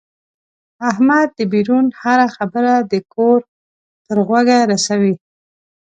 [0.89, 3.39] احمد دبیرون هره خبره د کور
[4.05, 5.15] تر غوږه رسوي.